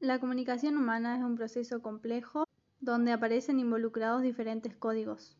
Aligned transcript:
La 0.00 0.20
comunicación 0.20 0.76
humana 0.76 1.16
es 1.16 1.24
un 1.24 1.34
proceso 1.34 1.82
complejo 1.82 2.44
donde 2.78 3.10
aparecen 3.10 3.58
involucrados 3.58 4.22
diferentes 4.22 4.76
códigos, 4.76 5.36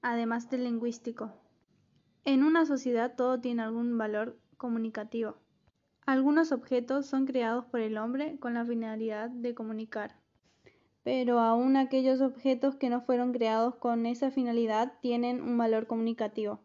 además 0.00 0.48
del 0.48 0.64
lingüístico. 0.64 1.34
En 2.24 2.44
una 2.44 2.64
sociedad 2.64 3.14
todo 3.14 3.42
tiene 3.42 3.62
algún 3.62 3.98
valor 3.98 4.40
comunicativo. 4.56 5.36
Algunos 6.06 6.50
objetos 6.50 7.04
son 7.04 7.26
creados 7.26 7.66
por 7.66 7.80
el 7.80 7.98
hombre 7.98 8.38
con 8.38 8.54
la 8.54 8.64
finalidad 8.64 9.28
de 9.28 9.54
comunicar, 9.54 10.16
pero 11.02 11.38
aún 11.38 11.76
aquellos 11.76 12.22
objetos 12.22 12.76
que 12.76 12.88
no 12.88 13.02
fueron 13.02 13.34
creados 13.34 13.76
con 13.76 14.06
esa 14.06 14.30
finalidad 14.30 14.94
tienen 15.02 15.42
un 15.42 15.58
valor 15.58 15.86
comunicativo. 15.86 16.62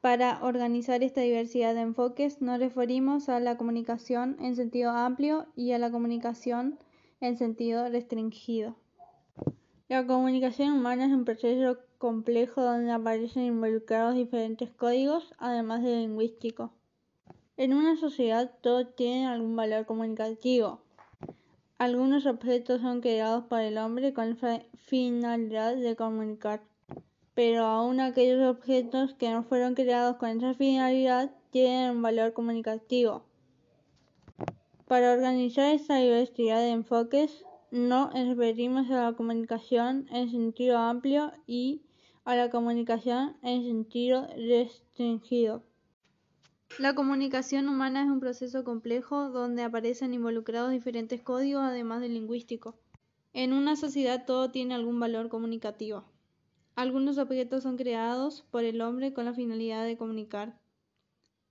Para 0.00 0.38
organizar 0.44 1.02
esta 1.02 1.22
diversidad 1.22 1.74
de 1.74 1.80
enfoques 1.80 2.40
nos 2.40 2.60
referimos 2.60 3.28
a 3.28 3.40
la 3.40 3.56
comunicación 3.56 4.36
en 4.40 4.54
sentido 4.54 4.92
amplio 4.92 5.46
y 5.56 5.72
a 5.72 5.78
la 5.78 5.90
comunicación 5.90 6.78
en 7.20 7.36
sentido 7.36 7.88
restringido. 7.88 8.76
La 9.88 10.06
comunicación 10.06 10.74
humana 10.74 11.06
es 11.06 11.12
un 11.12 11.24
proceso 11.24 11.78
complejo 11.98 12.62
donde 12.62 12.92
aparecen 12.92 13.42
involucrados 13.42 14.14
diferentes 14.14 14.70
códigos, 14.70 15.34
además 15.38 15.82
del 15.82 16.02
lingüístico. 16.02 16.72
En 17.56 17.74
una 17.74 17.96
sociedad 17.96 18.52
todo 18.60 18.86
tiene 18.86 19.26
algún 19.26 19.56
valor 19.56 19.84
comunicativo. 19.84 20.80
Algunos 21.76 22.26
objetos 22.26 22.82
son 22.82 23.00
creados 23.00 23.44
por 23.46 23.60
el 23.60 23.78
hombre 23.78 24.12
con 24.12 24.38
la 24.40 24.62
finalidad 24.76 25.74
de 25.74 25.96
comunicar 25.96 26.62
pero 27.38 27.66
aún 27.66 28.00
aquellos 28.00 28.44
objetos 28.50 29.14
que 29.14 29.30
no 29.30 29.44
fueron 29.44 29.76
creados 29.76 30.16
con 30.16 30.28
esa 30.30 30.54
finalidad 30.54 31.30
tienen 31.52 31.92
un 31.92 32.02
valor 32.02 32.32
comunicativo. 32.32 33.22
Para 34.88 35.12
organizar 35.12 35.72
esta 35.72 35.98
diversidad 35.98 36.58
de 36.58 36.70
enfoques, 36.70 37.44
nos 37.70 38.12
referimos 38.12 38.90
a 38.90 39.04
la 39.04 39.12
comunicación 39.12 40.08
en 40.10 40.32
sentido 40.32 40.78
amplio 40.78 41.30
y 41.46 41.82
a 42.24 42.34
la 42.34 42.50
comunicación 42.50 43.36
en 43.42 43.62
sentido 43.62 44.26
restringido. 44.36 45.62
La 46.80 46.96
comunicación 46.96 47.68
humana 47.68 48.02
es 48.02 48.08
un 48.08 48.18
proceso 48.18 48.64
complejo 48.64 49.30
donde 49.30 49.62
aparecen 49.62 50.12
involucrados 50.12 50.72
diferentes 50.72 51.22
códigos 51.22 51.62
además 51.62 52.00
del 52.00 52.14
lingüístico. 52.14 52.74
En 53.32 53.52
una 53.52 53.76
sociedad 53.76 54.24
todo 54.26 54.50
tiene 54.50 54.74
algún 54.74 54.98
valor 54.98 55.28
comunicativo. 55.28 56.04
Algunos 56.78 57.18
objetos 57.18 57.64
son 57.64 57.76
creados 57.76 58.46
por 58.52 58.62
el 58.62 58.80
hombre 58.82 59.12
con 59.12 59.24
la 59.24 59.34
finalidad 59.34 59.84
de 59.84 59.96
comunicar, 59.96 60.60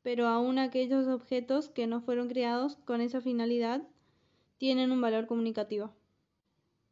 pero 0.02 0.25
aún 0.25 0.58
aquellos 0.58 1.06
objetos 1.09 1.67
que 1.67 1.86
no 1.86 2.00
fueron 2.00 2.30
creados 2.30 2.78
con 2.86 3.02
esa 3.02 3.19
finalidad 3.19 3.84
tienen 4.58 4.89
un 4.94 5.02
valor 5.02 5.28
comunicativo. 5.28 5.92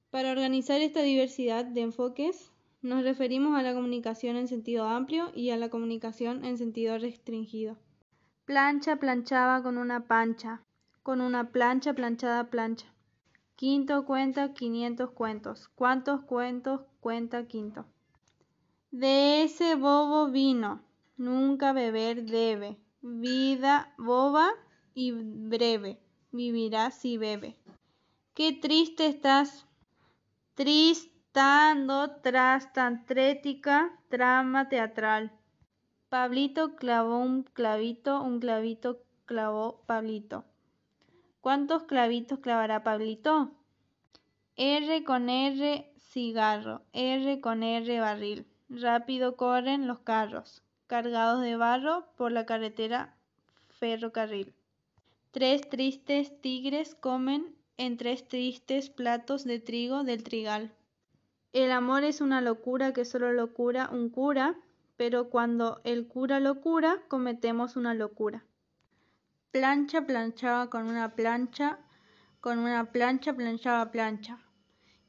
Para 0.10 0.32
organizar 0.32 0.82
esta 0.82 1.02
diversidad 1.02 1.64
de 1.64 1.80
enfoques, 1.80 2.52
nos 2.82 3.06
referimos 3.06 3.58
a 3.58 3.64
la 3.64 3.74
comunicación 3.74 4.36
en 4.36 4.50
sentido 4.50 4.84
amplio 4.84 5.32
y 5.34 5.52
a 5.52 5.58
la 5.58 5.70
comunicación 5.70 6.44
en 6.44 6.58
sentido 6.58 6.98
restringido. 6.98 7.78
Plancha 8.44 8.98
planchaba 8.98 9.64
con 9.64 9.78
una 9.78 10.08
pancha, 10.08 10.62
con 11.04 11.22
una 11.22 11.52
plancha 11.54 11.94
planchada 11.94 12.50
plancha. 12.50 12.94
Quinto 13.56 14.04
cuenta 14.04 14.54
500 14.54 15.12
cuentos. 15.12 15.70
¿Cuántos 15.70 16.20
cuentos 16.26 16.82
cuenta 17.00 17.48
Quinto? 17.48 17.86
De 18.98 19.44
ese 19.44 19.76
bobo 19.76 20.32
vino, 20.32 20.82
nunca 21.18 21.74
beber 21.74 22.24
debe. 22.24 22.78
Vida 23.02 23.94
boba 23.98 24.48
y 24.94 25.12
breve, 25.12 26.00
vivirá 26.32 26.92
si 26.92 27.18
bebe. 27.18 27.58
Qué 28.34 28.54
triste 28.54 29.08
estás, 29.08 29.68
tristando 30.54 32.22
tras 32.22 32.72
tan 32.72 33.06
trética 33.06 34.00
trama 34.08 34.70
teatral. 34.70 35.34
Pablito 36.08 36.78
clavó 36.78 37.18
un 37.18 37.44
clavito, 37.44 38.22
un 38.22 38.40
clavito 38.40 39.04
clavó 39.26 39.84
Pablito. 39.88 40.46
¿Cuántos 41.42 41.84
clavitos 41.84 42.40
clavará 42.40 42.86
Pablito? 42.86 43.52
R 44.56 45.04
con 45.04 45.30
R 45.30 45.94
cigarro, 45.98 46.84
R 46.94 47.42
con 47.42 47.62
R 47.62 48.00
barril. 48.00 48.55
Rápido 48.82 49.38
corren 49.38 49.88
los 49.88 50.00
carros, 50.00 50.62
cargados 50.88 51.42
de 51.42 51.56
barro 51.56 52.08
por 52.18 52.34
la 52.34 52.46
carretera 52.46 53.16
ferrocarril. 53.70 54.54
Tres 55.32 55.70
tristes 55.70 56.42
tigres 56.42 56.94
comen 56.94 57.56
en 57.78 57.96
tres 57.96 58.28
tristes 58.28 58.90
platos 58.90 59.46
de 59.46 59.62
trigo 59.62 60.04
del 60.04 60.24
trigal. 60.24 60.74
El 61.54 61.72
amor 61.72 62.04
es 62.04 62.20
una 62.20 62.42
locura 62.42 62.92
que 62.92 63.06
solo 63.06 63.32
lo 63.32 63.54
cura 63.54 63.90
un 63.94 64.10
cura, 64.10 64.58
pero 64.98 65.30
cuando 65.30 65.80
el 65.86 66.10
cura 66.10 66.42
lo 66.42 66.60
cura, 66.60 67.02
cometemos 67.08 67.78
una 67.78 67.94
locura. 67.94 68.44
Plancha 69.52 70.06
planchaba 70.06 70.70
con 70.70 70.88
una 70.88 71.16
plancha, 71.16 71.80
con 72.42 72.60
una 72.60 72.92
plancha 72.92 73.32
planchaba 73.32 73.90
plancha. 73.92 74.38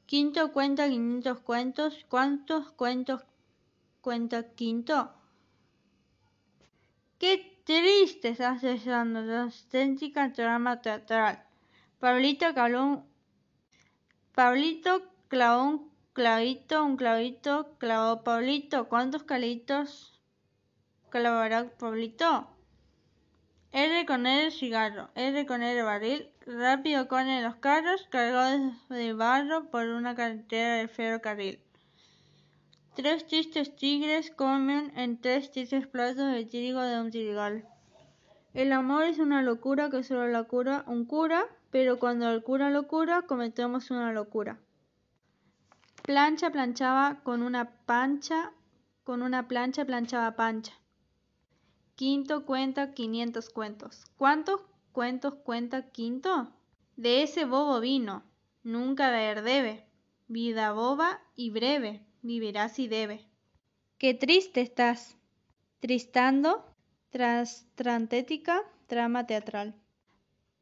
Quinto 0.06 0.52
cuenta 0.52 0.88
quinientos 0.88 1.40
cuentos, 1.40 2.06
¿cuántos 2.08 2.70
cuentos 2.70 3.24
cuenta 4.06 4.54
Quinto. 4.54 5.10
Qué 7.18 7.60
triste 7.64 8.28
está 8.28 8.56
cesando 8.56 9.20
la 9.22 9.42
auténtica 9.42 10.32
trama 10.32 10.80
teatral. 10.80 11.44
Pablito 11.98 12.54
clavó 12.54 13.04
Pablito 14.32 15.10
clavó 15.26 15.64
un 15.64 15.90
clavito, 16.12 16.84
un 16.84 16.96
clavito 16.96 17.76
clavó 17.78 18.22
Pablito. 18.22 18.88
¿Cuántos 18.88 19.24
clavitos 19.24 20.22
clavará 21.10 21.68
Pablito? 21.76 22.46
R 23.72 24.06
con 24.06 24.24
R 24.24 24.52
cigarro, 24.52 25.10
R 25.16 25.46
con 25.46 25.64
R 25.64 25.82
barril, 25.82 26.30
rápido 26.46 27.08
con 27.08 27.26
los 27.42 27.56
carros 27.56 28.06
cargados 28.08 28.88
de 28.88 29.12
barro 29.14 29.68
por 29.68 29.88
una 29.88 30.14
carretera 30.14 30.76
de 30.76 30.86
ferrocarril. 30.86 31.65
Tres 32.96 33.26
tristes 33.26 33.76
tigres 33.76 34.30
comen 34.30 34.90
en 34.96 35.20
tres 35.20 35.50
tristes 35.50 35.86
platos 35.86 36.32
de 36.32 36.46
trigo 36.46 36.80
de 36.80 36.98
un 36.98 37.10
trigal. 37.10 37.68
El 38.54 38.72
amor 38.72 39.04
es 39.04 39.18
una 39.18 39.42
locura 39.42 39.90
que 39.90 40.02
solo 40.02 40.26
la 40.28 40.44
cura 40.44 40.82
un 40.86 41.04
cura, 41.04 41.44
pero 41.70 41.98
cuando 41.98 42.30
el 42.30 42.42
cura 42.42 42.70
lo 42.70 42.88
cura, 42.88 43.20
cometemos 43.26 43.90
una 43.90 44.14
locura. 44.14 44.58
Plancha 46.04 46.48
planchaba 46.48 47.20
con 47.22 47.42
una 47.42 47.68
pancha, 47.84 48.54
con 49.04 49.20
una 49.20 49.46
plancha 49.46 49.84
planchaba 49.84 50.34
pancha. 50.34 50.72
Quinto 51.96 52.46
cuenta 52.46 52.94
quinientos 52.94 53.50
cuentos. 53.50 54.06
¿Cuántos 54.16 54.62
cuentos 54.92 55.34
cuenta 55.34 55.90
Quinto? 55.90 56.50
De 56.96 57.22
ese 57.22 57.44
bobo 57.44 57.78
vino, 57.78 58.22
nunca 58.62 59.10
ver 59.10 59.42
debe, 59.42 59.84
vida 60.28 60.72
boba 60.72 61.20
y 61.34 61.50
breve 61.50 62.06
vivirá 62.26 62.68
si 62.68 62.88
debe. 62.88 63.24
Qué 63.98 64.12
triste 64.14 64.60
estás. 64.60 65.16
Tristando, 65.80 66.64
tras 67.10 67.66
trantética, 67.74 68.62
trama 68.86 69.26
teatral. 69.26 69.74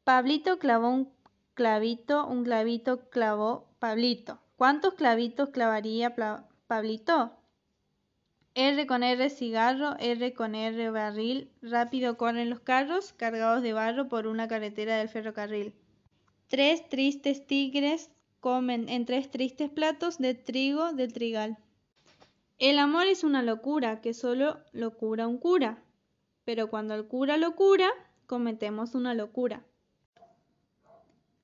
Pablito 0.03 0.59
clavó 0.59 0.89
un 0.89 1.11
clavito, 1.53 2.27
un 2.27 2.43
clavito 2.43 3.09
clavó 3.09 3.67
Pablito. 3.79 4.39
¿Cuántos 4.55 4.93
clavitos 4.93 5.49
clavaría 5.49 6.15
Pablito? 6.67 7.37
R 8.53 8.87
con 8.87 9.03
R 9.03 9.29
cigarro, 9.29 9.97
R 9.99 10.33
con 10.33 10.55
R 10.55 10.89
barril, 10.91 11.51
rápido 11.61 12.15
corren 12.15 12.49
los 12.49 12.61
carros 12.61 13.11
cargados 13.11 13.61
de 13.61 13.73
barro 13.73 14.07
por 14.07 14.27
una 14.27 14.47
carretera 14.47 14.95
del 14.95 15.09
ferrocarril. 15.09 15.73
Tres 16.47 16.87
tristes 16.87 17.45
tigres 17.47 18.11
comen 18.45 18.89
en 18.89 19.07
tres 19.07 19.31
tristes 19.31 19.71
platos 19.71 20.19
de 20.19 20.35
trigo 20.35 20.93
del 20.93 21.11
trigal. 21.13 21.57
El 22.59 22.77
amor 22.77 23.07
es 23.07 23.23
una 23.23 23.41
locura 23.41 24.01
que 24.01 24.13
solo 24.13 24.59
lo 24.71 24.95
cura 24.97 25.27
un 25.27 25.39
cura, 25.39 25.81
pero 26.43 26.69
cuando 26.69 26.93
el 26.93 27.07
cura 27.07 27.37
lo 27.37 27.55
cura, 27.55 27.89
cometemos 28.27 28.93
una 28.93 29.15
locura. 29.15 29.65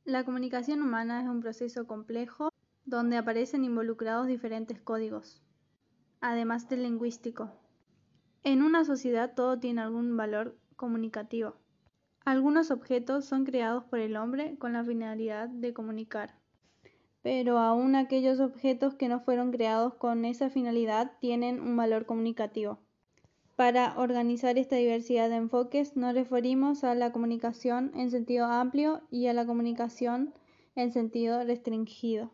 La 0.05 0.23
comunicación 0.25 0.83
humana 0.83 1.23
es 1.23 1.27
un 1.27 1.41
proceso 1.41 1.87
complejo 1.87 2.49
donde 2.85 3.17
aparecen 3.17 3.63
involucrados 3.63 4.27
diferentes 4.27 4.79
códigos, 4.79 5.41
además 6.19 6.69
del 6.69 6.83
lingüístico. 6.83 7.49
En 8.43 8.61
una 8.61 8.85
sociedad 8.85 9.33
todo 9.33 9.57
tiene 9.57 9.81
algún 9.81 10.15
valor 10.15 10.55
comunicativo. 10.75 11.55
Algunos 12.25 12.69
objetos 12.69 13.25
son 13.25 13.43
creados 13.43 13.85
por 13.85 13.97
el 13.97 14.15
hombre 14.17 14.55
con 14.59 14.73
la 14.73 14.83
finalidad 14.83 15.49
de 15.49 15.73
comunicar 15.73 16.40
pero 17.21 17.59
aún 17.59 17.95
aquellos 17.95 18.39
objetos 18.39 18.95
que 18.95 19.07
no 19.07 19.19
fueron 19.19 19.51
creados 19.51 19.93
con 19.95 20.25
esa 20.25 20.49
finalidad 20.49 21.11
tienen 21.19 21.59
un 21.59 21.77
valor 21.77 22.05
comunicativo. 22.05 22.79
Para 23.55 23.93
organizar 23.99 24.57
esta 24.57 24.75
diversidad 24.75 25.29
de 25.29 25.35
enfoques 25.35 25.95
nos 25.95 26.15
referimos 26.15 26.83
a 26.83 26.95
la 26.95 27.11
comunicación 27.11 27.91
en 27.95 28.09
sentido 28.09 28.45
amplio 28.45 29.01
y 29.11 29.27
a 29.27 29.33
la 29.33 29.45
comunicación 29.45 30.33
en 30.75 30.91
sentido 30.91 31.43
restringido. 31.43 32.31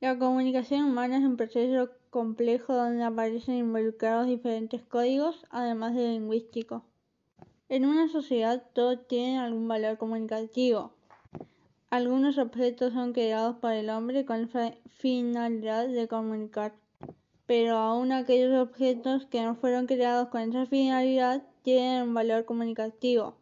La 0.00 0.18
comunicación 0.18 0.84
humana 0.84 1.18
es 1.18 1.24
un 1.24 1.36
proceso 1.36 1.90
complejo 2.10 2.74
donde 2.74 3.02
aparecen 3.02 3.56
involucrados 3.56 4.26
diferentes 4.26 4.82
códigos, 4.82 5.44
además 5.50 5.94
de 5.94 6.08
lingüístico. 6.08 6.84
En 7.68 7.84
una 7.84 8.08
sociedad 8.08 8.64
todo 8.72 8.98
tiene 8.98 9.38
algún 9.38 9.68
valor 9.68 9.98
comunicativo. 9.98 10.92
Algunos 11.90 12.36
objetos 12.36 12.92
son 12.92 13.14
creados 13.14 13.56
por 13.56 13.72
el 13.72 13.88
hombre 13.88 14.26
con 14.26 14.50
finalidad 14.98 15.88
de 15.88 16.06
comunicar, 16.06 16.74
pero 17.46 17.78
aún 17.78 18.12
aquellos 18.12 18.60
objetos 18.60 19.24
que 19.24 19.42
no 19.42 19.54
fueron 19.54 19.86
creados 19.86 20.28
con 20.28 20.42
esa 20.42 20.66
finalidad 20.66 21.42
tienen 21.62 22.02
un 22.08 22.12
valor 22.12 22.44
comunicativo. 22.44 23.36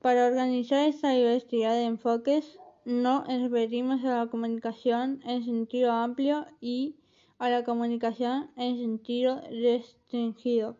Para 0.00 0.26
organizar 0.26 0.88
esta 0.88 1.10
diversidad 1.10 1.74
de 1.74 1.84
enfoques, 1.84 2.58
no 2.84 3.22
referimos 3.24 4.04
a 4.04 4.16
la 4.16 4.26
comunicación 4.26 5.20
en 5.24 5.44
sentido 5.44 5.92
amplio 5.92 6.46
y 6.60 6.96
a 7.38 7.50
la 7.50 7.62
comunicación 7.62 8.50
en 8.56 8.78
sentido 8.78 9.40
restringido. 9.48 10.76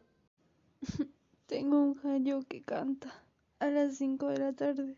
Tengo 1.47 1.81
un 1.81 1.95
gallo 2.03 2.41
que 2.49 2.63
canta 2.63 3.23
a 3.61 3.71
las 3.71 3.97
5 3.99 4.27
de 4.27 4.39
la 4.39 4.53
tarde. 4.55 4.97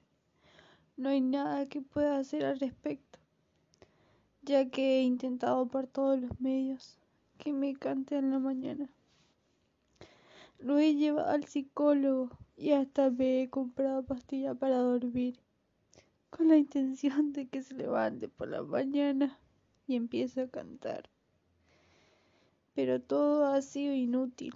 No 0.96 1.08
hay 1.08 1.22
nada 1.22 1.66
que 1.66 1.80
pueda 1.80 2.18
hacer 2.18 2.44
al 2.44 2.60
respecto, 2.60 3.18
ya 4.42 4.68
que 4.68 4.98
he 4.98 5.02
intentado 5.02 5.66
por 5.66 5.86
todos 5.86 6.20
los 6.20 6.38
medios 6.38 6.98
que 7.38 7.54
me 7.54 7.74
cante 7.74 8.18
en 8.18 8.30
la 8.30 8.38
mañana. 8.38 8.90
Lo 10.58 10.78
he 10.78 10.94
llevado 10.94 11.30
al 11.30 11.44
psicólogo 11.46 12.36
y 12.58 12.72
hasta 12.72 13.10
me 13.10 13.42
he 13.42 13.50
comprado 13.50 14.04
pastilla 14.04 14.54
para 14.54 14.76
dormir, 14.76 15.40
con 16.28 16.48
la 16.48 16.58
intención 16.58 17.32
de 17.32 17.48
que 17.48 17.62
se 17.62 17.74
levante 17.74 18.28
por 18.28 18.48
la 18.48 18.62
mañana 18.62 19.38
y 19.86 19.96
empiece 19.96 20.42
a 20.42 20.48
cantar. 20.48 21.08
Pero 22.74 23.00
todo 23.00 23.46
ha 23.46 23.62
sido 23.62 23.94
inútil. 23.94 24.54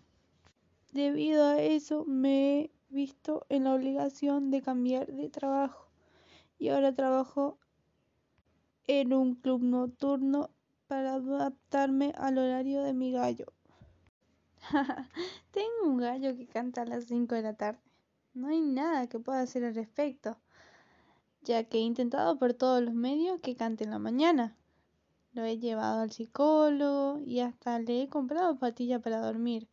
Debido 0.93 1.44
a 1.47 1.62
eso 1.62 2.05
me 2.05 2.61
he 2.61 2.71
visto 2.91 3.47
en 3.49 3.65
la 3.65 3.75
obligación 3.75 4.50
de 4.50 4.61
cambiar 4.61 5.06
de 5.06 5.31
trabajo 5.31 5.86
y 6.58 6.69
ahora 6.69 6.94
trabajo 6.94 7.58
en 8.87 9.12
un 9.12 9.35
club 9.35 9.62
nocturno 9.62 10.50
para 10.87 11.14
adaptarme 11.14 12.12
al 12.17 12.38
horario 12.38 12.82
de 12.82 12.94
mi 12.94 13.12
gallo. 13.12 13.47
Tengo 15.50 15.85
un 15.85 15.99
gallo 15.99 16.37
que 16.37 16.47
canta 16.47 16.82
a 16.82 16.87
las 16.87 17.05
5 17.05 17.35
de 17.35 17.43
la 17.43 17.55
tarde. 17.55 17.81
No 18.35 18.49
hay 18.49 18.61
nada 18.61 19.06
que 19.06 19.19
pueda 19.19 19.41
hacer 19.41 19.64
al 19.64 19.75
respecto, 19.75 20.38
ya 21.43 21.64
que 21.64 21.79
he 21.79 21.81
intentado 21.81 22.38
por 22.38 22.55
todos 22.55 22.82
los 22.82 22.94
medios 22.94 23.41
que 23.41 23.56
cante 23.56 23.85
en 23.85 23.91
la 23.91 23.99
mañana. 23.99 24.56
Lo 25.32 25.44
he 25.44 25.59
llevado 25.59 26.00
al 26.00 26.12
psicólogo 26.12 27.20
y 27.25 27.41
hasta 27.41 27.79
le 27.79 28.02
he 28.02 28.09
comprado 28.09 28.59
patillas 28.59 29.02
para 29.02 29.20
dormir 29.20 29.69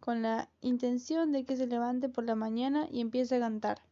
con 0.00 0.22
la 0.22 0.48
intención 0.60 1.32
de 1.32 1.44
que 1.44 1.56
se 1.56 1.66
levante 1.66 2.08
por 2.08 2.24
la 2.24 2.34
mañana 2.34 2.86
y 2.90 3.00
empiece 3.00 3.36
a 3.36 3.40
cantar. 3.40 3.82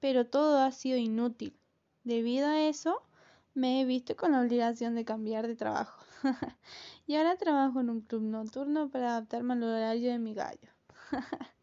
Pero 0.00 0.26
todo 0.26 0.58
ha 0.58 0.72
sido 0.72 0.98
inútil. 0.98 1.58
Debido 2.04 2.46
a 2.48 2.60
eso, 2.60 3.02
me 3.54 3.80
he 3.80 3.84
visto 3.84 4.16
con 4.16 4.32
la 4.32 4.40
obligación 4.40 4.94
de 4.94 5.04
cambiar 5.04 5.46
de 5.46 5.56
trabajo. 5.56 6.02
y 7.06 7.16
ahora 7.16 7.36
trabajo 7.36 7.80
en 7.80 7.90
un 7.90 8.00
club 8.02 8.22
nocturno 8.22 8.88
para 8.88 9.10
adaptarme 9.10 9.54
al 9.54 9.62
horario 9.64 10.10
de 10.12 10.18
mi 10.18 10.34
gallo. 10.34 10.70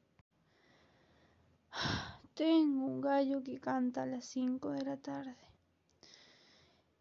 Tengo 2.34 2.86
un 2.86 3.02
gallo 3.02 3.44
que 3.44 3.60
canta 3.60 4.04
a 4.04 4.06
las 4.06 4.26
5 4.26 4.72
de 4.72 4.84
la 4.84 4.98
tarde. 4.98 5.38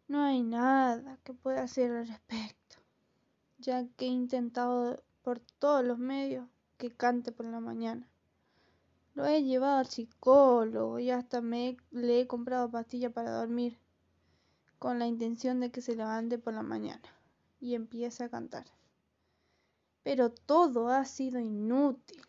No 0.07 0.23
hay 0.23 0.43
nada 0.43 1.17
que 1.23 1.33
pueda 1.33 1.63
hacer 1.63 1.91
al 1.91 2.07
respecto, 2.07 2.77
ya 3.57 3.85
que 3.97 4.05
he 4.05 4.09
intentado 4.09 5.03
por 5.23 5.39
todos 5.39 5.83
los 5.83 5.97
medios 5.97 6.47
que 6.77 6.91
cante 6.91 7.31
por 7.31 7.47
la 7.47 7.59
mañana. 7.59 8.07
Lo 9.15 9.25
he 9.25 9.43
llevado 9.43 9.77
al 9.77 9.87
psicólogo 9.87 10.99
y 10.99 11.09
hasta 11.09 11.39
me 11.39 11.77
le 11.91 12.19
he 12.19 12.27
comprado 12.27 12.69
pastillas 12.69 13.13
para 13.13 13.31
dormir, 13.31 13.79
con 14.77 14.99
la 14.99 15.07
intención 15.07 15.61
de 15.61 15.71
que 15.71 15.79
se 15.81 15.95
levante 15.95 16.37
por 16.37 16.53
la 16.53 16.63
mañana 16.63 17.09
y 17.61 17.75
empiece 17.75 18.25
a 18.25 18.29
cantar. 18.29 18.65
Pero 20.03 20.31
todo 20.31 20.89
ha 20.89 21.05
sido 21.05 21.39
inútil. 21.39 22.21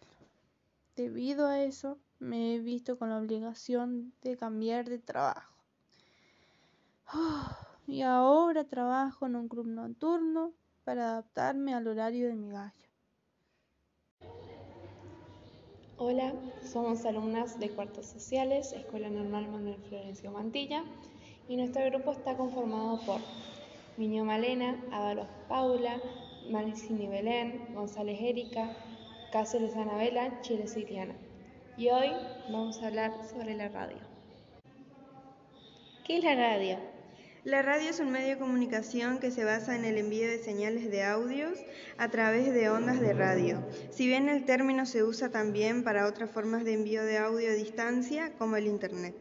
Debido 0.95 1.49
a 1.49 1.61
eso, 1.61 1.99
me 2.21 2.55
he 2.55 2.61
visto 2.61 2.97
con 2.97 3.11
la 3.11 3.19
obligación 3.19 4.13
de 4.23 4.37
cambiar 4.37 4.89
de 4.89 5.01
trabajo. 5.01 5.55
y 7.89 8.03
ahora 8.03 8.63
trabajo 8.63 9.27
en 9.27 9.35
un 9.35 9.49
club 9.49 9.67
nocturno 9.67 10.53
para 10.85 11.09
adaptarme 11.11 11.75
al 11.75 11.89
horario 11.89 12.29
de 12.29 12.37
mi 12.37 12.49
gallo. 12.49 12.86
Hola, 15.99 16.35
somos 16.63 17.07
alumnas 17.07 17.59
de 17.59 17.71
Cuartos 17.71 18.05
Sociales, 18.05 18.75
Escuela 18.75 19.09
Normal 19.09 19.49
Manuel 19.49 19.81
Florencio 19.89 20.31
Mantilla, 20.31 20.85
y 21.49 21.57
nuestro 21.57 21.87
grupo 21.87 22.13
está 22.13 22.37
conformado 22.37 23.01
por 23.07 23.19
Miño 23.97 24.27
Malena, 24.27 24.79
Ábalos 24.93 25.27
Paula, 25.49 25.99
Maricini 26.51 27.07
Belén, 27.07 27.69
González 27.73 28.19
Erika, 28.21 28.77
Cáceres 29.33 29.75
Anabela, 29.75 30.43
Chile 30.43 30.67
Siliana. 30.67 31.15
Y 31.79 31.89
hoy 31.89 32.13
vamos 32.51 32.83
a 32.83 32.89
hablar 32.89 33.13
sobre 33.25 33.57
la 33.57 33.71
radio. 33.71 33.97
¿Qué 36.05 36.19
es 36.19 36.25
la 36.25 36.35
radio? 36.35 36.77
La 37.47 37.63
radio 37.63 37.91
es 37.91 38.01
un 38.01 38.11
medio 38.11 38.31
de 38.31 38.39
comunicación 38.39 39.21
que 39.21 39.31
se 39.31 39.45
basa 39.45 39.77
en 39.77 39.85
el 39.85 39.99
envío 39.99 40.27
de 40.27 40.41
señales 40.41 40.91
de 40.91 41.05
audios 41.05 41.57
a 41.97 42.09
través 42.09 42.53
de 42.53 42.69
ondas 42.71 42.99
de 42.99 43.13
radio. 43.13 43.65
Si 43.93 44.09
bien 44.09 44.29
el 44.29 44.45
término 44.45 44.85
se 44.85 45.05
usa 45.05 45.31
también 45.31 45.85
para 45.85 46.09
otras 46.09 46.29
formas 46.29 46.65
de 46.65 46.73
envío 46.73 47.05
de 47.05 47.19
audio 47.19 47.49
a 47.49 47.53
distancia, 47.53 48.33
como 48.37 48.57
el 48.57 48.67
Internet. 48.67 49.15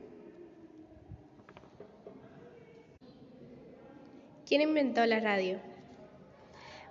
¿Quién 4.47 4.61
inventó 4.61 5.05
la 5.05 5.19
radio? 5.19 5.59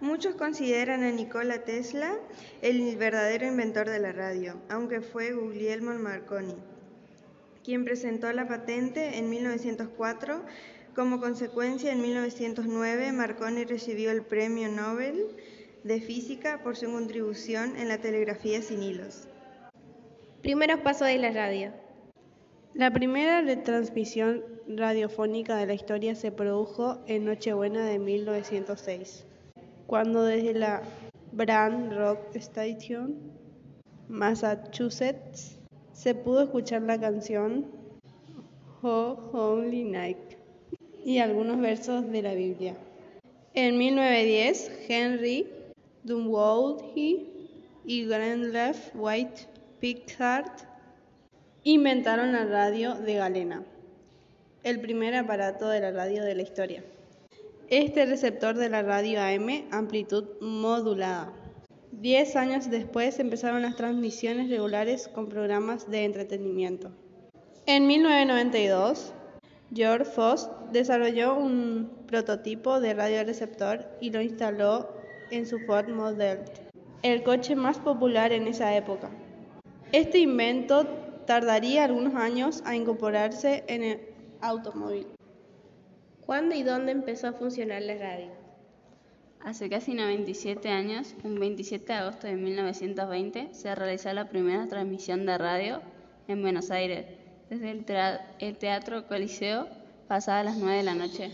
Muchos 0.00 0.36
consideran 0.36 1.02
a 1.02 1.10
Nikola 1.10 1.64
Tesla 1.64 2.16
el 2.62 2.94
verdadero 2.94 3.44
inventor 3.44 3.90
de 3.90 3.98
la 3.98 4.12
radio, 4.12 4.62
aunque 4.68 5.00
fue 5.00 5.32
Guglielmo 5.32 5.94
Marconi, 5.94 6.54
quien 7.64 7.84
presentó 7.84 8.32
la 8.32 8.46
patente 8.46 9.18
en 9.18 9.28
1904 9.30 10.44
como 10.94 11.20
consecuencia, 11.20 11.92
en 11.92 12.00
1909 12.00 13.12
Marconi 13.12 13.64
recibió 13.64 14.10
el 14.10 14.22
Premio 14.22 14.68
Nobel 14.68 15.26
de 15.82 16.00
Física 16.00 16.62
por 16.62 16.76
su 16.76 16.90
contribución 16.90 17.76
en 17.76 17.88
la 17.88 17.98
telegrafía 17.98 18.62
sin 18.62 18.82
hilos. 18.82 19.28
Primeros 20.40 20.80
pasos 20.80 21.08
de 21.08 21.18
la 21.18 21.32
radio. 21.32 21.72
La 22.74 22.92
primera 22.92 23.42
retransmisión 23.42 24.42
radiofónica 24.66 25.56
de 25.56 25.66
la 25.66 25.74
historia 25.74 26.14
se 26.14 26.32
produjo 26.32 26.98
en 27.06 27.24
Nochebuena 27.24 27.84
de 27.86 27.98
1906, 27.98 29.26
cuando 29.86 30.24
desde 30.24 30.54
la 30.54 30.82
Brand 31.32 31.92
Rock 31.92 32.34
Station, 32.36 33.32
Massachusetts, 34.08 35.58
se 35.92 36.14
pudo 36.14 36.42
escuchar 36.42 36.82
la 36.82 36.98
canción 36.98 37.66
Oh 38.82 39.30
Holy 39.32 39.84
Night 39.84 40.33
y 41.04 41.18
algunos 41.18 41.60
versos 41.60 42.10
de 42.10 42.22
la 42.22 42.34
Biblia. 42.34 42.76
En 43.52 43.78
1910, 43.78 44.72
Henry 44.88 45.46
Dunwoody 46.02 47.28
y 47.84 48.06
Granville 48.06 48.74
White 48.94 49.46
Pickard 49.80 50.50
inventaron 51.62 52.32
la 52.32 52.44
radio 52.46 52.94
de 52.94 53.14
galena, 53.14 53.64
el 54.62 54.80
primer 54.80 55.14
aparato 55.14 55.68
de 55.68 55.80
la 55.80 55.92
radio 55.92 56.24
de 56.24 56.34
la 56.34 56.42
historia. 56.42 56.84
Este 57.68 58.04
receptor 58.06 58.56
de 58.56 58.68
la 58.68 58.82
radio 58.82 59.20
AM, 59.20 59.66
amplitud 59.70 60.24
modulada. 60.40 61.32
Diez 61.92 62.36
años 62.36 62.70
después 62.70 63.18
empezaron 63.18 63.62
las 63.62 63.76
transmisiones 63.76 64.50
regulares 64.50 65.08
con 65.08 65.28
programas 65.28 65.90
de 65.90 66.04
entretenimiento. 66.04 66.90
En 67.66 67.86
1992, 67.86 69.14
George 69.72 70.04
Foss 70.04 70.50
desarrolló 70.72 71.36
un 71.36 71.90
prototipo 72.06 72.80
de 72.80 72.94
radioreceptor 72.94 73.86
y 74.00 74.10
lo 74.10 74.20
instaló 74.20 74.88
en 75.30 75.46
su 75.46 75.58
Ford 75.60 75.88
Model, 75.88 76.40
el 77.02 77.22
coche 77.22 77.56
más 77.56 77.78
popular 77.78 78.32
en 78.32 78.46
esa 78.46 78.76
época. 78.76 79.10
Este 79.92 80.18
invento 80.18 80.84
tardaría 81.26 81.84
algunos 81.84 82.14
años 82.14 82.62
a 82.66 82.76
incorporarse 82.76 83.64
en 83.66 83.82
el 83.82 84.00
automóvil. 84.40 85.06
¿Cuándo 86.26 86.54
y 86.54 86.62
dónde 86.62 86.92
empezó 86.92 87.28
a 87.28 87.32
funcionar 87.32 87.82
la 87.82 87.96
radio? 87.96 88.30
Hace 89.40 89.68
casi 89.68 89.94
97 89.94 90.68
años, 90.68 91.14
un 91.22 91.38
27 91.38 91.84
de 91.84 91.92
agosto 91.92 92.26
de 92.26 92.36
1920, 92.36 93.52
se 93.52 93.74
realizó 93.74 94.12
la 94.12 94.28
primera 94.28 94.66
transmisión 94.68 95.26
de 95.26 95.36
radio 95.36 95.82
en 96.28 96.40
Buenos 96.40 96.70
Aires 96.70 97.23
desde 97.60 98.18
el 98.40 98.56
Teatro 98.56 99.06
Coliseo 99.06 99.68
pasada 100.08 100.42
las 100.44 100.56
9 100.56 100.78
de 100.78 100.82
la 100.82 100.94
noche. 100.94 101.30